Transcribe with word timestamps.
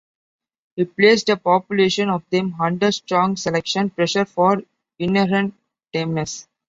He 0.75 0.85
placed 0.85 1.29
a 1.29 1.37
population 1.37 2.09
of 2.09 2.27
them 2.31 2.55
under 2.59 2.91
strong 2.91 3.35
selection 3.35 3.91
pressure 3.91 4.25
for 4.25 4.63
inherent 4.97 5.53
tameness. 5.93 6.47